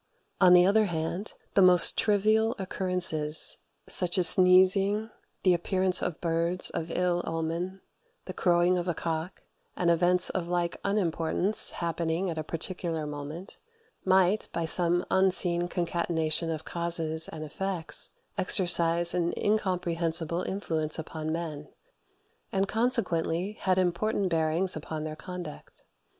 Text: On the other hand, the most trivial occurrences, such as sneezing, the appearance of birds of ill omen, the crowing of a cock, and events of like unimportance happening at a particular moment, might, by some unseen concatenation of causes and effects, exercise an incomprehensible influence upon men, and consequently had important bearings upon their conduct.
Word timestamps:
On 0.41 0.53
the 0.53 0.65
other 0.65 0.85
hand, 0.85 1.33
the 1.53 1.61
most 1.61 1.95
trivial 1.95 2.55
occurrences, 2.57 3.59
such 3.87 4.17
as 4.17 4.27
sneezing, 4.27 5.11
the 5.43 5.53
appearance 5.53 6.01
of 6.01 6.19
birds 6.19 6.71
of 6.71 6.89
ill 6.89 7.23
omen, 7.27 7.81
the 8.25 8.33
crowing 8.33 8.79
of 8.79 8.87
a 8.87 8.95
cock, 8.95 9.43
and 9.75 9.91
events 9.91 10.31
of 10.31 10.47
like 10.47 10.77
unimportance 10.83 11.69
happening 11.85 12.31
at 12.31 12.39
a 12.39 12.43
particular 12.43 13.05
moment, 13.05 13.59
might, 14.03 14.47
by 14.51 14.65
some 14.65 15.05
unseen 15.11 15.67
concatenation 15.67 16.49
of 16.49 16.65
causes 16.65 17.27
and 17.27 17.43
effects, 17.43 18.09
exercise 18.39 19.13
an 19.13 19.35
incomprehensible 19.37 20.41
influence 20.41 20.97
upon 20.97 21.31
men, 21.31 21.67
and 22.51 22.67
consequently 22.67 23.51
had 23.51 23.77
important 23.77 24.29
bearings 24.29 24.75
upon 24.75 25.03
their 25.03 25.15
conduct. 25.15 25.83